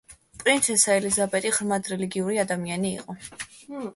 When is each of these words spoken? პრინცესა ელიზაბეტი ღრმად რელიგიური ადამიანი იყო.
პრინცესა 0.43 0.95
ელიზაბეტი 1.01 1.51
ღრმად 1.59 1.91
რელიგიური 1.93 2.41
ადამიანი 2.47 2.93
იყო. 3.03 3.19